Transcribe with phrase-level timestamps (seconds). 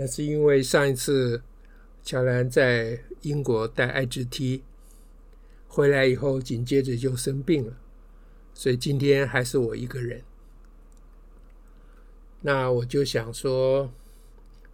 [0.00, 1.42] 那是因为上一次
[2.02, 4.62] 乔兰在英国带 IGT
[5.68, 7.76] 回来以后，紧接着就生病了，
[8.54, 10.22] 所以今天还是我一个人。
[12.40, 13.92] 那我就想说，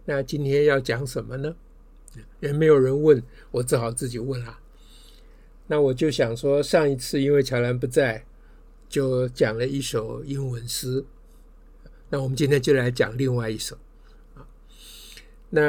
[0.05, 1.57] 那今天要讲什么呢？
[2.39, 4.61] 也没有人问，我只好自己问啊。
[5.67, 8.23] 那我就想说，上一次因为乔兰不在，
[8.87, 11.03] 就讲了一首英文诗。
[12.11, 13.77] 那我们今天就来讲另外一首。
[15.49, 15.61] 那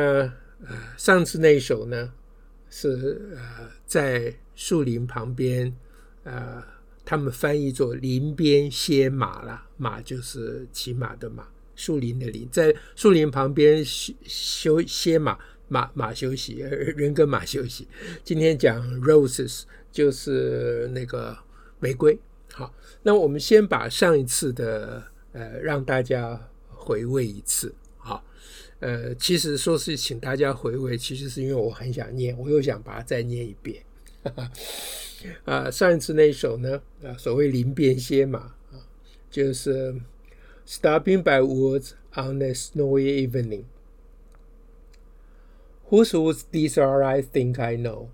[0.67, 2.13] 呃，上次那一首呢，
[2.69, 5.73] 是呃在树林旁边，
[6.25, 6.62] 呃，
[7.05, 17.87] 他们翻译作“林边歇马”啦，马就是骑马的马，树林的林，在树林旁边休休歇马，马马休息，人跟马休息。
[18.25, 21.39] 今天讲 roses，就是那个
[21.79, 22.19] 玫瑰。
[22.53, 27.73] 好，那我们先把上一次的呃让大家回味一次。
[27.97, 28.25] 好
[28.81, 33.83] 呃，其实说是请大家回味，其实是因为我很想念，我又想把它再念一遍。
[35.45, 38.87] 啊、上一次那一首呢，啊、所谓林边歇马啊，
[39.31, 39.95] 就是
[40.67, 43.65] Stopping by woods on a snowy evening.
[45.89, 48.11] Whose woods these are, I think I know.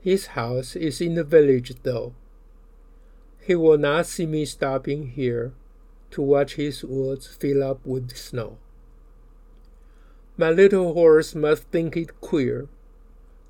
[0.00, 2.12] His house is in the village, though.
[3.44, 5.52] He will not see me stopping here
[6.12, 8.58] to watch his woods fill up with snow.
[10.38, 12.68] My little horse must think it queer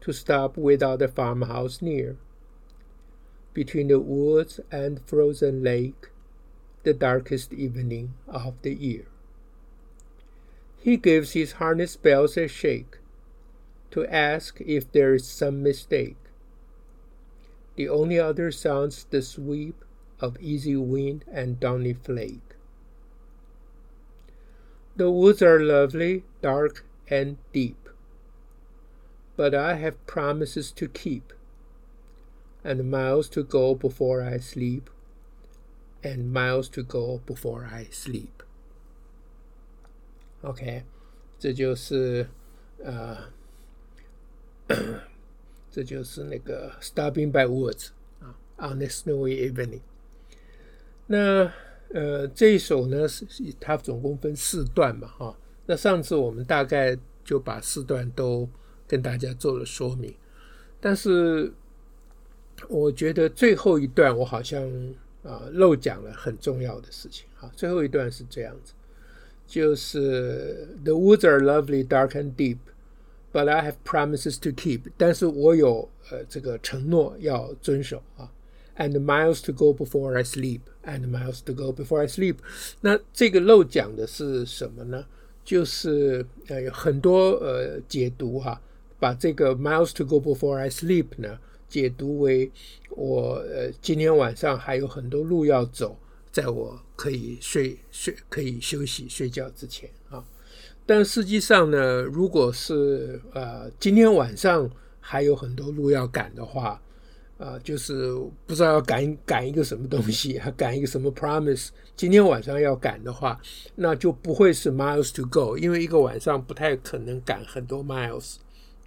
[0.03, 2.17] to stop without a farmhouse near.
[3.53, 6.11] Between the woods and frozen lake,
[6.85, 9.07] the darkest evening of the year.
[10.79, 12.99] He gives his harness bells a shake
[13.91, 16.17] to ask if there is some mistake.
[17.75, 19.85] The only other sounds the sweep
[20.21, 22.55] of easy wind and downy flake.
[24.95, 27.90] The woods are lovely, dark, and deep,
[29.36, 31.34] but I have promises to keep,
[32.64, 34.90] and miles to go before I sleep,
[36.04, 38.44] and miles to go before I sleep.
[40.42, 40.84] OK，
[41.38, 42.28] 这就是
[42.84, 43.32] 呃，
[45.70, 49.82] 这就是那个 Stopping by woods 啊，on a snowy evening。
[51.08, 51.52] 那
[51.94, 53.26] 呃，这一首呢是
[53.60, 55.38] 它总共分四段嘛，哈。
[55.67, 58.49] 那上次我们大概就把四段都
[58.87, 60.15] 跟大家做了说明，
[60.81, 61.53] 但是
[62.69, 64.63] 我觉得最后一段我好像
[65.23, 67.27] 啊漏讲了很重要的事情。
[67.41, 68.73] 啊，最后一段是这样子，
[69.47, 72.59] 就是 The woods are lovely, dark and deep,
[73.33, 74.83] but I have promises to keep。
[74.97, 78.33] 但是我有呃这个承诺要遵守啊。
[78.79, 80.61] And miles to go before I sleep.
[80.85, 82.37] And miles to go before I sleep。
[82.83, 85.07] 那这个漏讲的是什么呢？
[85.47, 88.61] 就是呃有很多呃解读哈，
[88.99, 92.51] 把这个 miles to go before I sleep 呢解读为
[92.91, 95.97] 我呃今天晚上还有很多路要走，
[96.31, 100.23] 在我可以睡睡可以休息睡觉之前啊。
[100.85, 104.69] 但实际上呢，如果是呃今天晚上
[105.01, 106.83] 还有很多路要赶的话。
[107.39, 108.15] 啊、就是
[108.47, 111.69] 不知道要赶赶一个什么东西，还赶一个什么 promise。
[111.95, 113.39] 今天晚上要赶的话，
[113.75, 118.37] 那就不会是 miles to go，因为一个晚上不太可能赶很多 miles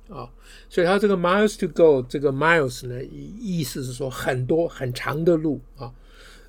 [0.09, 0.27] 啊、
[0.67, 5.93] 所以它这个 miles to go，这个 miles 呢，意思是说很多很长的路啊、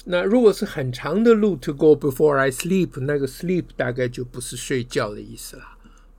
[0.07, 5.65] 那如果是很长的路 to go before I sleep，那个 sleep 大概就不是睡觉的意思了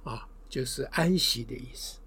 [0.03, 1.97] 啊、就是安息的意思。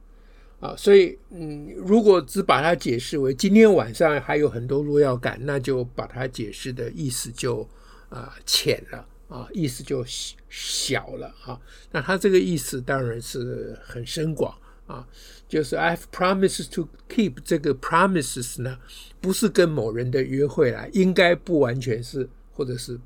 [0.65, 7.69] 啊，所以嗯，如果只把它解释为今天晚上还有很多路要赶，那就把它解释的意思就
[8.09, 10.03] 啊、浅了啊，意思就
[10.49, 11.61] 小了啊。
[11.93, 14.57] 那它这个意思当然是很深广
[14.87, 15.07] 啊，
[15.47, 18.79] 就是 I have promises to keep 这个 promises 呢，
[19.21, 22.99] 不是跟某人的约会啦，应该不完全是，或者是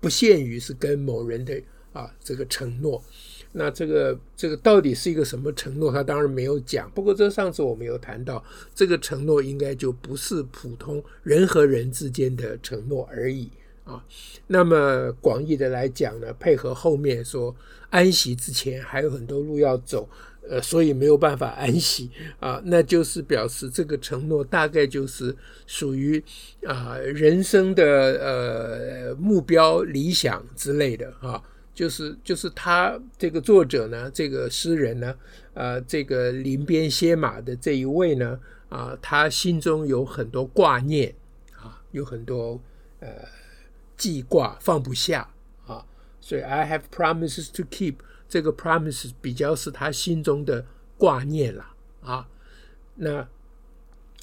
[0.00, 1.62] 不限于是跟某人的
[1.92, 3.00] 啊这个承诺。
[3.56, 5.92] 那这个这个到底是一个什么承诺？
[5.92, 6.90] 他当然没有讲。
[6.90, 8.42] 不过这上次我们有谈到，
[8.74, 13.48] 这个承诺应该就不是普通人和人之间的承诺而已
[13.84, 14.04] 啊。
[14.48, 17.54] 那么广义的来讲呢，配合后面说
[17.90, 20.08] 安息之前还有很多路要走，
[20.48, 22.10] 呃，所以没有办法安息
[22.40, 25.32] 啊，那就是表示这个承诺大概就是
[25.64, 26.20] 属于
[26.66, 31.40] 啊人生的呃目标理想之类的啊。
[31.74, 35.12] 就是就是他这个作者呢，这个诗人呢，
[35.54, 38.38] 呃，这个林边歇马的这一位呢，
[38.68, 41.12] 啊、他心中有很多挂念
[41.56, 42.60] 啊，有很多
[43.00, 43.08] 呃
[43.96, 45.28] 记挂放不下
[45.66, 45.84] 啊，
[46.20, 47.96] 所以 I have promises to keep，
[48.28, 50.64] 这个 promise 比较是他心中的
[50.96, 51.66] 挂念了
[52.02, 52.28] 啊。
[52.94, 53.26] 那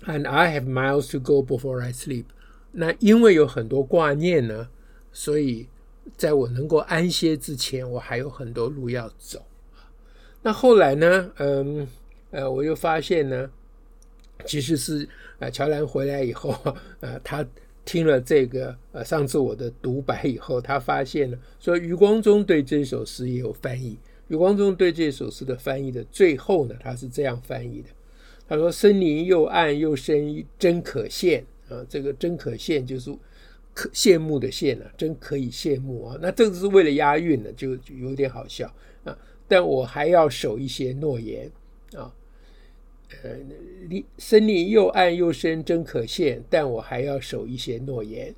[0.05, 2.25] And I have miles to go before I sleep，
[2.71, 4.69] 那因为有很多挂念呢，
[5.11, 5.67] 所以。
[6.17, 9.41] 在我能够安歇之前，我还有很多路要走。
[10.41, 11.31] 那后来呢？
[11.37, 11.87] 嗯，
[12.31, 13.49] 呃，我又发现呢，
[14.45, 15.07] 其实是
[15.39, 16.55] 呃，乔兰回来以后，
[17.01, 17.45] 呃，他
[17.85, 23.97] 听了这个呃上次我的独白以后，他发现了说，余光中对这首诗也有翻译。
[24.27, 27.89] 余光中对这首诗的翻译的最后呢，他是这样翻译的：
[28.47, 31.85] 他说，森林又暗又深，真可羡啊！
[31.87, 33.15] 这个真可羡就是。
[33.73, 36.17] 可羡慕的羡呢、啊，真可以羡慕啊！
[36.21, 38.67] 那这个是为了押韵呢，就，有点好笑
[39.05, 39.17] 啊。
[39.47, 41.49] 但我还要守一些诺言
[41.95, 42.13] 啊。
[43.23, 43.29] 呃，
[44.17, 48.35] 森林又暗又深，真可羡，但我还要守一些诺言。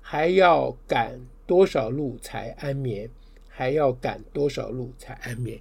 [0.00, 3.08] 还要赶多少路才安眠？
[3.48, 5.58] 还要赶多少路才安眠？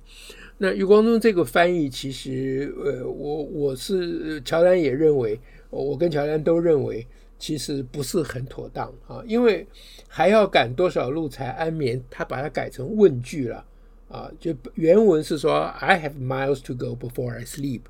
[0.57, 5.39] 那余光中这个翻译，其实呃，我我是乔丹也认为，
[5.69, 7.06] 我跟乔丹都认为。
[7.44, 9.68] 其实不是很妥当啊，因为
[10.07, 12.01] 还要赶多少路才安眠？
[12.10, 13.66] 他把它改成问句了
[14.07, 17.81] 啊，就原文是说 I have miles to go before I sleep，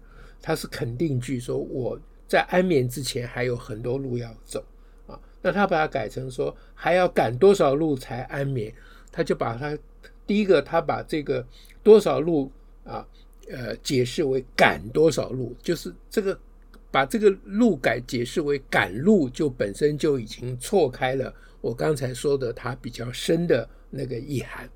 [0.42, 4.64] 它是肯定句，说我在安眠之前还有很多路要走
[5.06, 5.20] 啊。
[5.44, 8.74] 那他把它改成说还要赶多少路才安眠？
[9.12, 9.78] 他就把它
[10.26, 11.46] 第一个，他把这个
[11.84, 12.52] 多少路
[12.84, 13.08] 啊，
[13.52, 16.36] 呃，解释为赶多少路，就是这个。
[16.94, 24.70] 把这个路改解释为赶路，就本身就已经错开了我刚才说的它比较深的那个意涵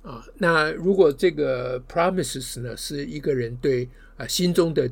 [0.00, 0.24] 啊。
[0.38, 3.86] 那如果这个 promises 呢是一个人对
[4.16, 4.90] 啊心中的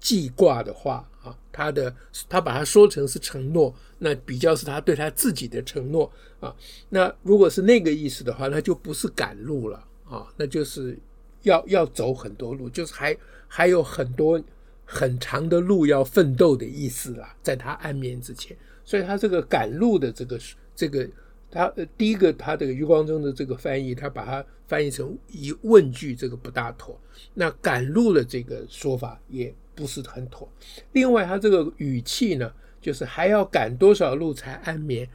[0.00, 1.94] 记挂的话啊，他的
[2.30, 6.10] 他把它说成是承诺，那比较是他对他自己的承诺
[6.40, 6.56] 啊。
[6.88, 10.98] 那如果是那个意思的话，那就不是赶路了啊，那就是
[11.42, 13.14] 要要走很多路，就是还
[13.46, 14.42] 还有很多。
[14.88, 20.40] 很长的路要奋斗的意思啦，在他安眠之前，所以他这个赶路的这个
[20.76, 21.06] 这个，
[21.50, 26.98] 他第一个他这个余光中的这个翻译，他把它翻译成疑问句，这个不大妥。
[27.34, 30.48] 那赶路的这个说法也不是很妥。
[30.92, 35.08] 另外，他这个语气呢，就是还要赶多少路才安眠，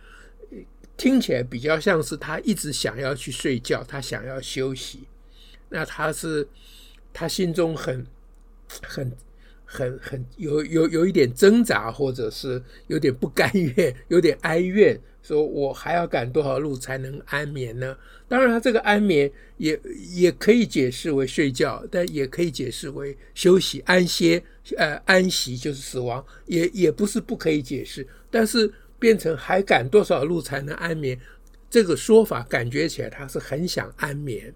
[0.98, 5.08] 听起来比较像是他一直想要去睡觉，他想要休息。
[5.70, 6.46] 那他是
[7.14, 8.06] 他心中很
[8.84, 9.10] 很。
[9.74, 17.96] 很很有有有一点挣扎，或者是有点不甘愿，有点哀怨，说我还要赶多少路才能安眠呢？
[18.28, 19.80] 当然，他这个安眠也
[20.10, 24.44] 也可以解释为睡觉，但也可以解释为休息、安歇。
[24.76, 28.06] 呃，安息就是死亡，也也不是不可以解释。
[28.30, 28.70] 但是
[29.00, 31.18] 变成还赶多少路才能安眠？
[31.70, 34.54] 这个说法感觉起来他是很想安眠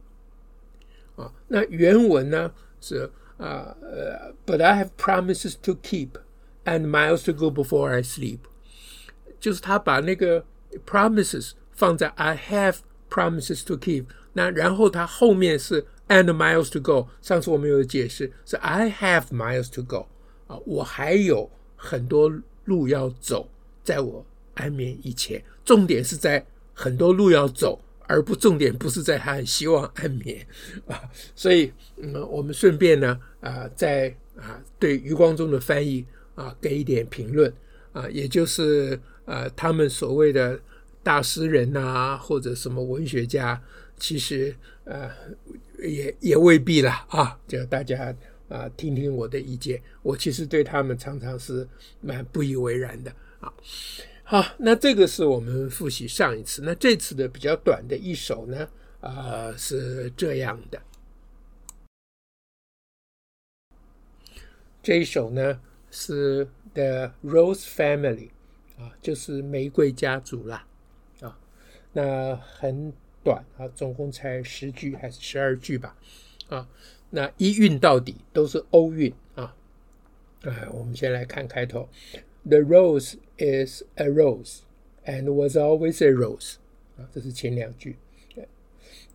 [1.15, 1.31] 啊。
[1.47, 2.51] 那原文呢
[2.81, 3.09] 是。
[3.37, 6.09] 啊呃 but I have promises to keep
[6.63, 8.39] and miles to go before I sleep。
[9.39, 10.43] 就是他把那个
[10.85, 12.77] promises 放在 I have
[13.09, 17.09] promises to keep，那然后他后面是 and miles to go。
[17.21, 20.07] 上次我们有解释是 I have miles to go
[20.47, 22.31] 啊，我还有很多
[22.63, 23.49] 路要走，
[23.83, 24.25] 在我
[24.55, 27.79] 安眠以前，重点是在很多路要走。
[28.07, 30.45] 而不重点不是在他希望 安眠
[30.87, 31.01] 啊，
[31.35, 37.51] 所以嗯，我们顺便呢啊，在啊对余光中的翻译啊给一点评论
[37.93, 40.59] 啊，也就是啊他们所谓的
[41.01, 43.61] 大诗人呐、或者什么文学家，
[43.97, 45.09] 其实呃
[45.79, 48.15] 也也未必了啊，就大家
[48.49, 51.67] 啊听听我的意见，我其实对他们常常是
[52.01, 53.51] 蛮不以为然的啊。
[54.27, 56.63] 好，那这个是我们复习上一次。
[56.63, 58.67] 那这次的比较短的一首呢，
[58.99, 59.11] 啊、
[59.51, 60.81] 呃，是这样的。
[64.81, 68.31] 这一首呢是 The Rose Family，
[68.79, 70.65] 啊，就是玫瑰家族啦，
[71.21, 71.37] 啊，
[71.93, 72.91] 那很
[73.23, 75.95] 短啊，总共才十句还是十二句吧，
[76.49, 76.67] 啊，
[77.11, 79.55] 那一韵到底都是欧韵啊。
[80.41, 81.87] 哎，我们先来看开头。
[82.47, 84.59] The rose is a rose
[85.05, 86.55] and was always a rose
[86.97, 87.95] 啊，这是前两句。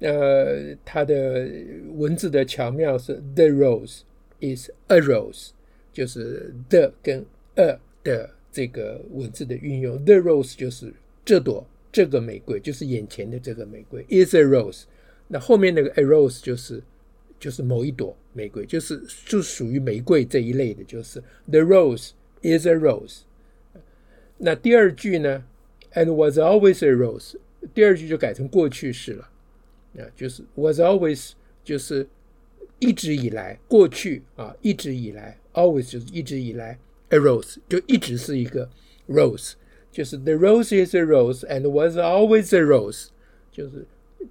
[0.00, 1.46] 呃，它的
[1.94, 4.00] 文字的巧妙是 the rose
[4.40, 5.50] is a rose，
[5.92, 7.24] 就是 the 跟
[7.56, 10.02] a 的这个文字的运用。
[10.04, 10.92] the rose 就是
[11.24, 14.84] 这朵这个玫瑰，就是眼前的这个玫瑰 is a rose。
[15.28, 16.82] 那后面那个 a rose 就是
[17.38, 23.20] 就是某一朵玫瑰，就是就属于玫瑰这一类的，就是 the rose is a rose。
[24.38, 25.44] 那第二句呢
[25.92, 27.36] ，and was always a rose，
[27.74, 29.30] 第二句就改成过去式了。
[29.98, 31.32] 啊，就是 was always
[31.64, 32.08] 就是
[32.78, 36.78] 一直以来过去啊，一直以来 always 就是一直以来
[37.08, 38.70] a rose 就一直是一个
[39.08, 39.54] rose，
[39.90, 43.08] 就是 the rose is a rose and was always a rose，
[43.50, 43.84] 就是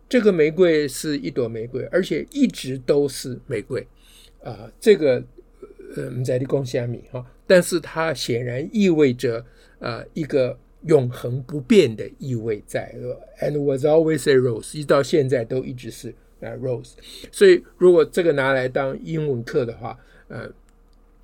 [0.08, 3.86] 这个玫瑰是一朵玫瑰，而且一直都是玫瑰
[4.44, 4.72] 啊。
[4.80, 5.24] 这个
[5.98, 9.44] 呃，我们在的贡献米哈，但是它显然意味着
[9.79, 10.58] 呃一个。
[10.84, 12.96] 永恒不变的意味在
[13.41, 16.08] ，and was always a rose，一到现在都一直是
[16.39, 16.94] 啊 rose。
[17.34, 20.50] 所以如果这个拿来当英文课的话，呃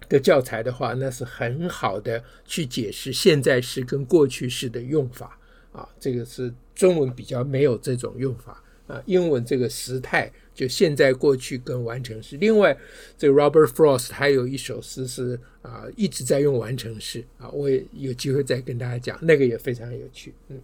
[0.09, 5.39] 的教材的话，那是很好的去解释现在式跟过去式的用法
[5.71, 5.87] 啊。
[5.97, 10.29] 这个是中文比较没有这种用法啊，英文这个时态。
[10.55, 12.37] 就现在、过去跟完成式。
[12.37, 12.75] 另外，
[13.17, 20.33] 这个 Robert Frost 还有一首诗是啊一直在用完成式啊，我也有机会再跟大家讲，那个也非常有趣。
[20.47, 20.57] 嗯，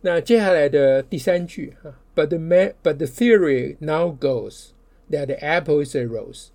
[0.00, 4.70] 那接下来的第三句啊，But the man, but the theory now goes
[5.10, 6.48] that the apple is a rose。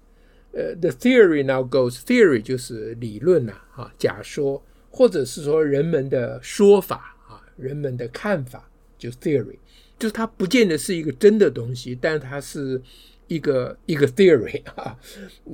[0.51, 8.63] 呃，the theory now goes theory 就是理论呐，啊，假说，或者是说人们的说法啊，人们的看法，
[8.97, 9.57] 就 theory。
[9.99, 12.79] 就是它不见得是一个真的东西，但它是
[13.27, 14.95] 一个一个 theory 啊。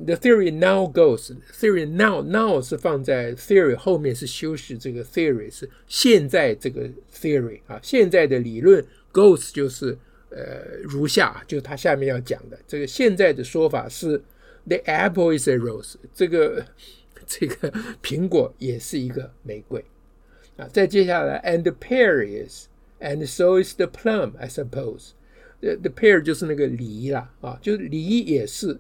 [0.05, 9.51] The theory now goes theory now now 是放在 theory 后面是修饰这个 theory 是现在这个 theory 啊，现在的理论 goes
[9.53, 9.97] 就是
[10.29, 14.21] 呃如下，就是它下面要讲的这个现在的说法是
[14.67, 16.65] The apple is a rose，这个
[17.25, 17.71] 这个
[18.03, 19.83] 苹果也是一个玫瑰
[20.57, 20.67] 啊。
[20.67, 22.67] 再接下来 and the pear is。
[23.02, 25.12] And so is the plum, I suppose.
[25.60, 28.78] The the pear 就是那个梨啦，啊，就是梨也是，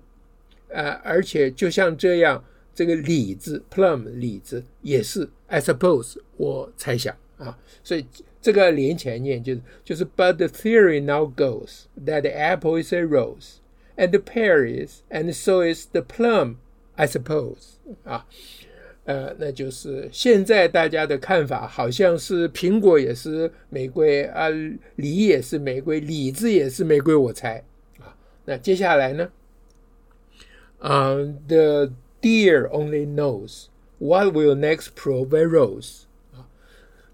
[0.68, 2.44] 呃，而且就像这样，
[2.74, 8.06] 这个李子 plum 李子也是，I suppose 我猜想啊，所以
[8.40, 13.58] 这个连起来念就是就是 But the theory now goes that the apple is a rose,
[13.96, 16.56] and the pear is, and so is the plum,
[16.96, 18.26] I suppose 啊。
[19.05, 24.47] 呃，那就是现在大家的看法，好像是苹果也是玫瑰啊，
[24.95, 27.61] 梨也是玫瑰，李子也是玫瑰，我猜
[27.99, 28.15] 啊。
[28.45, 29.29] 那接下来呢？
[30.79, 31.15] 啊、
[31.47, 31.91] ，the
[32.21, 33.65] deer only knows
[33.99, 36.47] what will next prove a rose 啊。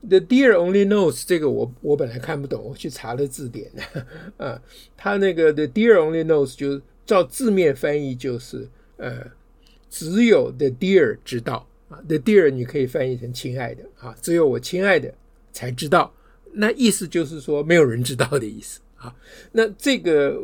[0.07, 3.71] The deer only knows 这个我我本来看不懂，我去查了字典
[4.37, 4.61] 啊。
[4.95, 8.67] 他那个 The deer only knows 就是照字面翻译就是
[8.97, 9.25] 呃，
[9.89, 11.65] 只有 The deer 知道。
[11.89, 15.11] 啊，the dear 你可以翻译成亲爱的啊，只有我亲爱的
[15.51, 16.13] 才知道，
[16.53, 19.13] 那意思就是说没有人知道的意思啊。
[19.51, 20.39] 那这个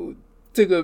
[0.51, 0.83] 这个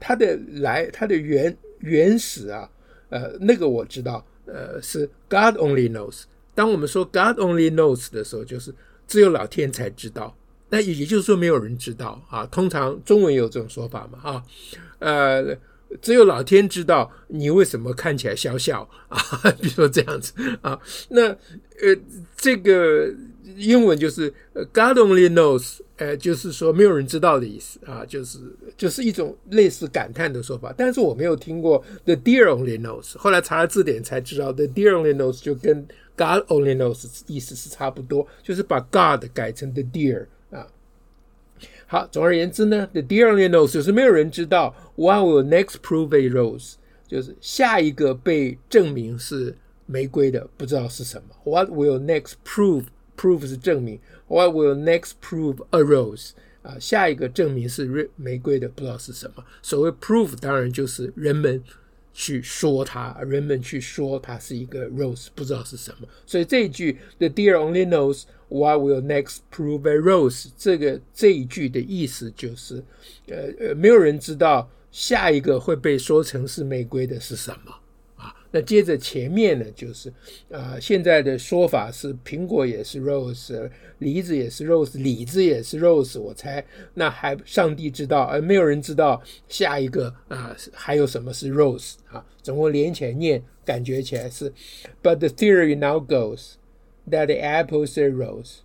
[0.00, 2.70] 它的来它的原原始啊，
[3.10, 6.22] 呃，那个我知道，呃，是 God only knows。
[6.54, 8.74] 当我们说 God only knows 的时候，就是
[9.06, 10.34] 只有老天才知道，
[10.70, 12.46] 那也就是说没有人知道啊。
[12.46, 14.44] 通常中文有这种说法嘛，啊，
[15.00, 15.56] 呃。
[16.02, 19.18] 只有老天知道你为什么看起来笑笑 啊，
[19.60, 20.78] 比如说这样子啊，
[21.08, 21.96] 那呃，
[22.36, 23.12] 这个
[23.56, 24.28] 英文就是
[24.72, 28.38] God only knows，呃，就是说没有人知道的意思啊，就是
[28.76, 30.74] 就是一种类似感叹的说法。
[30.76, 39.72] 但是我没有听过 The dear only knows，后来查了字典才知道 The dear only knows 就跟 God only knows 意思是差不多，就是把 God 改成
[39.72, 40.26] The dear。
[41.86, 46.74] 好，总而言之呢，the dearly knows 就是没有人知道 what will next prove a rose，
[47.06, 51.28] 就是下一个被证明是玫瑰的，不知道是什么。
[51.44, 54.00] What will next prove？prove 是证明。
[54.26, 56.30] What will next prove a rose？
[56.62, 59.44] 啊，下一个证明是玫瑰的，不知道是什么。
[59.62, 61.62] 所谓 prove，当然就是人们
[62.18, 66.08] 去说它，人们去说它是一个 rose，不知道是什么。
[66.24, 68.22] 所以这一句 the deer only knows。
[68.48, 70.50] What will next prove a rose？
[70.56, 72.80] 这个这一句的意思就是，
[73.26, 77.74] 呃呃，没有人知道下一个会被说成是玫瑰的是什么？
[78.55, 80.09] 那接着前面呢，就是
[80.49, 86.19] 啊、呃，现在的说法是苹果也是 rose，梨子也是 rose，李子也是 rose。
[86.19, 92.25] 我猜那还上帝知道，而没有人知道下一个啊、呃、还有什么是 rose 啊？
[92.41, 94.51] 总共连起来念，感觉起来是，
[95.01, 98.59] But the theory now goes。That the apple is a rose,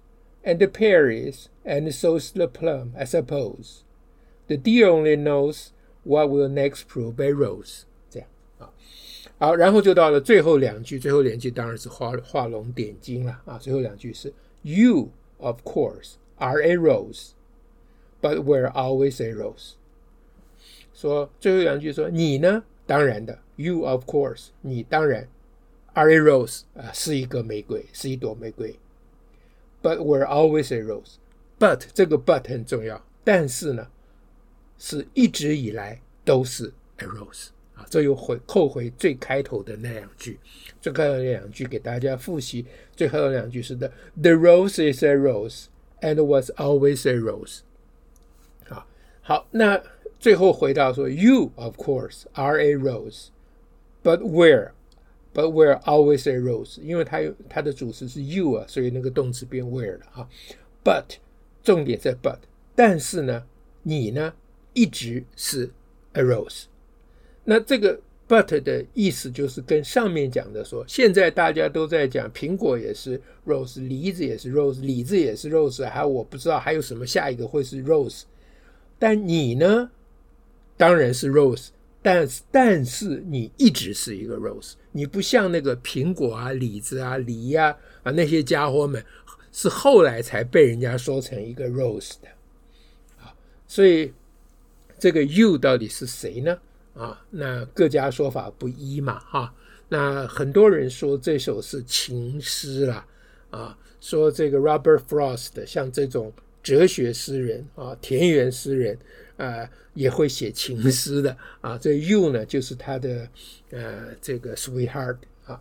[0.45, 3.79] and the pears, and so is the plum, I suppose.
[4.47, 5.69] The deer only knows
[6.05, 7.85] what will next prove a rose。
[9.42, 13.58] 好，然后就到了最后两句，最后两句当然是画画龙点睛了啊。
[13.58, 14.32] 最后两句是
[14.62, 17.32] You, of course, are a rose,
[18.22, 19.72] but we're always a rose。
[20.94, 25.28] 说最后两句说你呢，当然的，You, of course，你当然
[25.94, 28.78] are a rose 啊，是一个玫瑰，是一朵玫瑰。
[29.82, 31.16] But we're always a rose。
[31.58, 33.88] But 这个 but 很重要，但是呢，
[34.78, 37.86] 是一直以来都是 a rose 啊。
[37.90, 40.40] 这又回扣回最开头的那两句，
[40.82, 42.66] 最开头两句给大家复习。
[42.96, 45.66] 最后两句是的：The rose is a rose
[46.02, 47.60] and was always a rose。
[48.68, 48.88] 好，
[49.22, 49.82] 好，那
[50.20, 60.28] 最后回到说，You of course are a rose，but where？But where always a rose，因为它有它的主词是 you 啊，所以那个动词变 where 了啊。
[60.84, 61.18] But
[61.64, 62.40] 重点在 but，
[62.76, 63.46] 但是呢，
[63.84, 64.34] 你呢
[64.74, 65.72] 一直是
[66.14, 66.66] a rose。
[67.44, 78.24] 那这个 but 的意思就是跟上面讲的说，现在大家都在讲苹果也是 rose，梨子也是 rose，李子也是 rose，还有我不知道还有什么下一个会是 rose，
[78.98, 79.90] 但你呢，
[80.78, 81.70] 当然是 rose。
[82.04, 87.68] 但是，但是你一直是一个 rose，你不像那个苹果啊、李子啊、梨呀
[88.02, 89.06] 啊，啊那些家伙们，
[89.52, 92.28] 是后来才被人家说成一个 rose 的
[93.24, 93.32] 啊。
[93.68, 94.12] 所以
[94.98, 96.58] 这个 you 到底是谁呢？
[97.02, 99.54] 啊，那各家说法不一嘛，哈。
[99.90, 103.06] 那很多人说这首是情诗啦，
[103.50, 106.32] 啊，说这个 Robert Frost 像这种
[106.62, 108.98] 哲学诗人啊、田园诗人。
[109.38, 111.76] 啊，也会写情诗的啊。
[111.76, 113.28] 这 you 呢，就是他的
[113.72, 115.60] 呃这个 sweetheart 啊。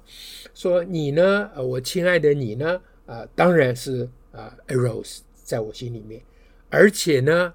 [0.53, 6.21] 说你呢，我亲爱的你呢，啊，当然是啊 a rose 在我心里面。
[6.69, 7.55] 而且呢，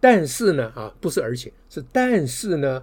[0.00, 2.82] 但是呢，啊，不是而且是但是呢，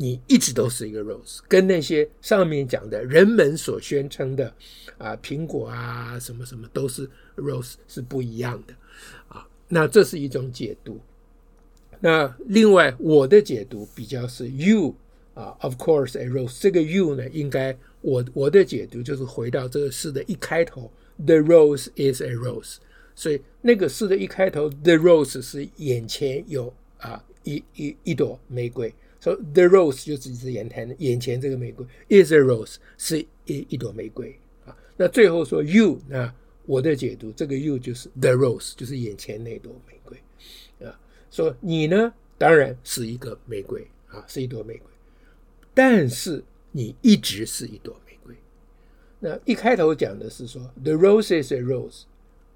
[0.00, 4.54] 你一直都是一个 rose，跟那些上面讲的人们所宣称的
[4.96, 7.06] 啊苹果啊什么什么都是
[7.36, 8.74] rose 是不一样的
[9.28, 9.46] 啊。
[9.66, 11.00] 那这是一种解读。
[12.00, 14.94] 那另外，我的解读比较是 you
[15.34, 16.60] 啊，of course a rose。
[16.60, 20.88] 这个 you 呢，应该我我的解读就是回到这个诗的一开头
[21.26, 22.76] ，the rose is a rose。
[23.16, 34.76] 所以那个诗的一开头，the rose 是眼前有啊一一一朵玫瑰，so the rose 就只是眼前眼前这个玫瑰 is a rose 是一一朵玫瑰啊。
[34.96, 36.32] 那最后说 you，那
[36.66, 40.98] 我的解读，这个 you 就是 the rose，就是眼前那朵玫瑰啊。
[41.30, 44.86] 说你呢，当然是一个玫瑰啊，是一朵玫瑰，
[45.74, 48.34] 但是你一直是一朵玫瑰。
[49.20, 52.02] 那一开头讲的是说，The rose is a rose,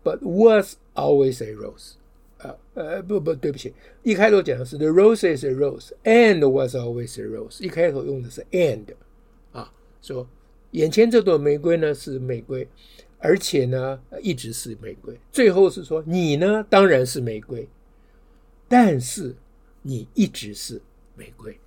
[0.05, 1.95] but was always a rose。
[2.43, 7.63] 呃，呃，不不，对不起，一开头讲的是 The rose is a rose and was always a rose。
[7.63, 8.87] 一开头用的是 and，
[9.53, 10.29] 啊，说
[10.73, 12.69] 眼前这朵玫瑰呢是玫瑰，
[13.19, 15.19] 而且呢一直是玫瑰。
[15.31, 17.69] 最后是说你呢，当然是玫瑰。
[18.69, 19.37] 但是
[19.83, 20.81] 你一直是
[21.15, 21.61] 玫瑰，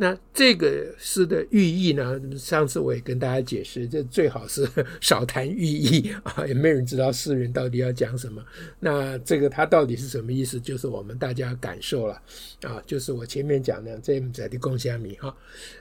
[0.00, 2.20] 那这个诗的寓意呢？
[2.38, 4.64] 上次我也跟大家解释，这最好是
[5.00, 8.40] 少谈寓意啊，也没人知道诗人到底要讲什么。
[8.78, 10.60] 那这个它到底是什么意思？
[10.60, 12.14] 就是我们大家感受了
[12.62, 15.36] 啊，就是我前面讲的这么在的共虾米哈。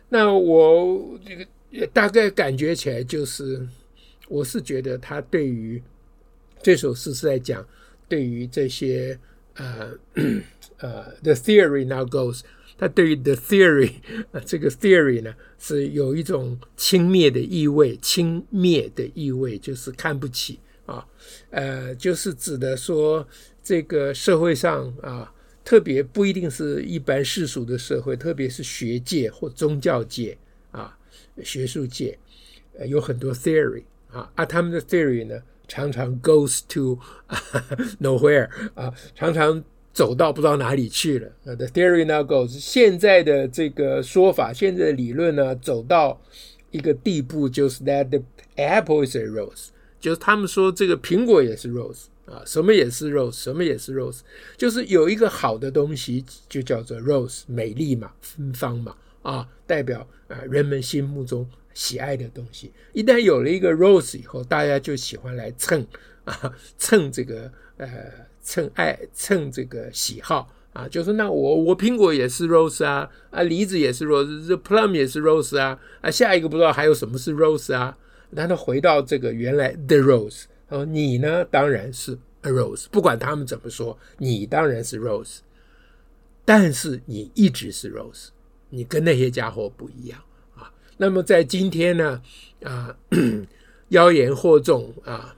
[0.09, 3.65] 那我这个大概感觉起来就是，
[4.27, 5.81] 我是觉得他对于
[6.63, 7.63] 这首诗是在讲
[8.09, 9.17] 对于这些。
[9.59, 9.91] 呃
[10.77, 12.41] 呃，the theory now goes，
[12.77, 13.91] 他对于 the theory，
[14.31, 21.05] 啊， 这个 theory 呢是有一种轻蔑的意味，轻蔑的意味就是看不起啊，
[21.49, 23.27] 呃，就是指的说
[23.63, 25.33] 这个社会上啊，
[25.65, 30.37] 特别不一定是一般世俗的社会，特别是学界或宗教界
[30.71, 30.97] 啊，
[31.43, 32.17] 学术界，
[32.87, 35.41] 有很多 theory 啊，啊，他们的 theory 呢。
[35.69, 36.97] 常常 goes to
[37.99, 39.61] nowhere 啊，常常
[39.97, 41.27] 走到不知道哪里去了。
[41.43, 46.21] The theory now goes，现在的这个说法，现在的理论呢，走到
[46.69, 48.21] 一个地步，就是 that the
[48.57, 54.19] apple is a rose，就是他们说这个苹果也是 rose 啊，什么也是 rose，什么也是 rose，
[54.55, 61.49] 就是有一个好的东西就叫做 rose，美丽嘛，芬芳嘛，啊，代表啊人们心目中。
[61.73, 65.85] 喜爱的东西，一旦有了一个 rose 以后，大家就喜欢来蹭
[66.23, 67.87] 啊，蹭这个呃，
[68.47, 77.97] 蹭爱，蹭这个喜好啊，就是那我我苹果也是 rose 啊，啊梨子也是 rose，这 plum 也是 rose 啊，啊下一个不知道还有什么是 rose 啊，
[78.31, 85.39] 然后回到这个原来 the rose 他说，你呢，当然是 a rose，不管他们怎么说，你当然是 rose，
[86.45, 88.29] 但是你一直是 rose，
[88.69, 90.21] 你跟那些家伙不一样
[90.55, 90.71] 啊。
[90.95, 92.21] 那么在今天呢，
[92.63, 92.95] 啊，
[93.89, 95.35] 妖言惑众啊，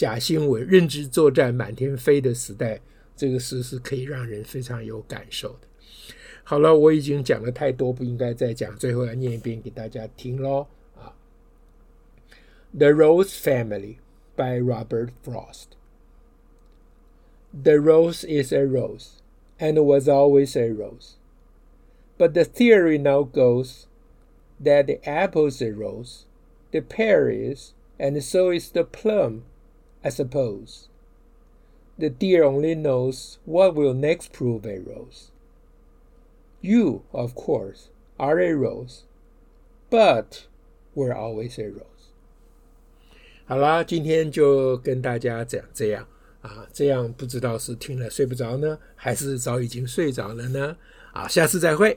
[0.00, 2.80] 假新闻、认知作战满天飞的时代，
[3.16, 5.68] 这个诗是可以让人非常有感受的。
[6.44, 11.14] 好了，我已经讲了太多，不应该再讲，最后要念一遍给大家听喽啊，《
[12.78, 15.76] The Rose Family》。by Robert Frost.
[17.50, 19.22] The rose is a rose,
[19.58, 21.16] and was always a rose.
[22.18, 23.86] But the theory now goes
[24.62, 26.26] that the apple's a rose,
[26.70, 29.44] the pear is, and so is the plum,
[30.02, 30.88] I suppose.
[31.98, 35.30] The deer only knows what will next prove a rose.
[36.60, 39.04] You, of course, are a rose,
[39.90, 40.46] but
[40.94, 42.12] we're always a rose.
[43.46, 46.06] 好啦，今天就跟大家讲这样
[46.40, 50.76] 啊，这样不知道是听了睡不着呢，还是早已经睡着了呢？
[51.12, 51.94] 啊，下次再会。